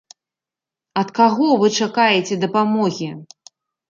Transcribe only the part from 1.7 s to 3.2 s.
чакаеце дапамогі?